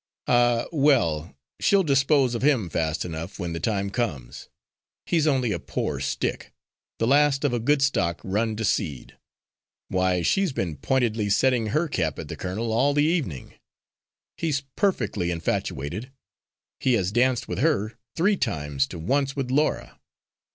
"Ah, 0.25 0.65
well, 0.71 1.37
she'll 1.59 1.83
dispose 1.83 2.33
of 2.33 2.41
him 2.41 2.71
fast 2.71 3.05
enough 3.05 3.37
when 3.37 3.53
the 3.53 3.59
time 3.59 3.91
comes. 3.91 4.49
He's 5.05 5.27
only 5.27 5.51
a 5.51 5.59
poor 5.59 5.99
stick, 5.99 6.51
the 6.97 7.05
last 7.05 7.43
of 7.43 7.53
a 7.53 7.59
good 7.59 7.83
stock 7.83 8.19
run 8.23 8.55
to 8.55 8.65
seed. 8.65 9.15
Why, 9.89 10.23
she's 10.23 10.53
been 10.53 10.77
pointedly 10.77 11.29
setting 11.29 11.67
her 11.67 11.87
cap 11.87 12.17
at 12.17 12.29
the 12.29 12.35
colonel 12.35 12.73
all 12.73 12.95
the 12.95 13.05
evening. 13.05 13.53
He's 14.37 14.61
perfectly 14.75 15.29
infatuated; 15.29 16.11
he 16.79 16.93
has 16.93 17.11
danced 17.11 17.47
with 17.47 17.59
her 17.59 17.99
three 18.15 18.37
times 18.37 18.87
to 18.87 18.97
once 18.97 19.35
with 19.35 19.51
Laura." 19.51 19.99